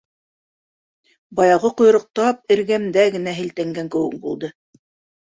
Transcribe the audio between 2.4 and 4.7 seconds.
эргәмдә генә һелтәнгән кеүек булды.